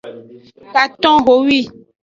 [0.73, 1.59] Katonhowi.